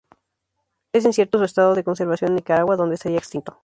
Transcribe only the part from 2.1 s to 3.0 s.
en Nicaragua, donde